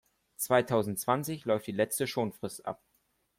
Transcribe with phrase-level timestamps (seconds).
[0.37, 2.81] Zweitausendzwanzig läuft die letzte Schonfrist ab.